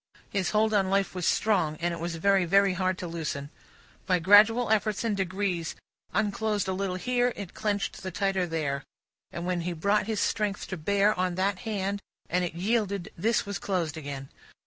[0.31, 3.51] His hold on life was strong, and it was very, very hard, to loosen;
[4.07, 5.75] by gradual efforts and degrees
[6.11, 8.83] unclosed a little here, it clenched the tighter there;
[9.31, 12.01] and when he brought his strength to bear on that hand
[12.31, 14.29] and it yielded, this was closed again.